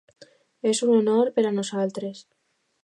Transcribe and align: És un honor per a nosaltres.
És 0.71 0.81
un 0.87 0.93
honor 0.95 1.31
per 1.37 1.47
a 1.51 1.55
nosaltres. 1.59 2.27